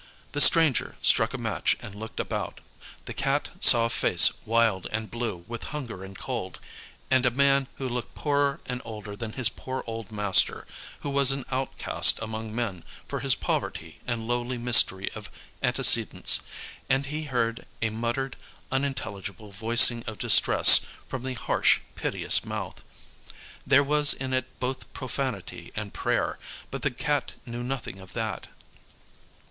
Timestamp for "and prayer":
25.75-26.39